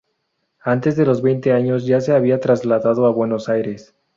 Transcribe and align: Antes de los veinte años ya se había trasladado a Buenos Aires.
Antes 0.63 0.95
de 0.95 1.05
los 1.05 1.21
veinte 1.21 1.51
años 1.53 1.85
ya 1.85 2.01
se 2.01 2.11
había 2.11 2.39
trasladado 2.39 3.05
a 3.05 3.11
Buenos 3.11 3.49
Aires. 3.49 3.93